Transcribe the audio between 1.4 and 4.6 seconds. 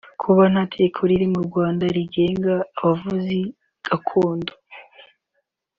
Rwanda rigenga abavuzi gakondo